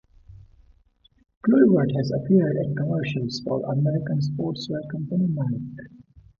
Kluivert 1.47 1.91
has 1.95 2.09
appeared 2.11 2.55
in 2.63 2.75
commercials 2.75 3.39
for 3.45 3.59
the 3.59 3.67
American 3.67 4.17
sportswear 4.19 4.89
company 4.89 5.27
Nike. 5.27 5.91